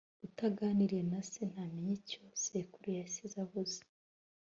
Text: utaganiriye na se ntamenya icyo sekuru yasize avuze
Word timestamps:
utaganiriye 0.27 1.03
na 1.11 1.21
se 1.29 1.41
ntamenya 1.51 1.91
icyo 1.99 2.21
sekuru 2.43 2.87
yasize 2.99 3.35
avuze 3.45 3.79